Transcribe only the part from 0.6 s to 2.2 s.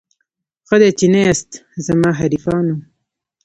ښه دی چي نه یاست زما